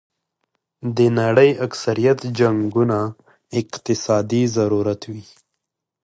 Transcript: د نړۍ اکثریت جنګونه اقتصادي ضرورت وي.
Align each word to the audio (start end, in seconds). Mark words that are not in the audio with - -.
د 0.97 0.97
نړۍ 1.19 1.49
اکثریت 1.65 2.19
جنګونه 2.39 2.97
اقتصادي 3.59 4.43
ضرورت 4.55 5.01
وي. 5.11 5.25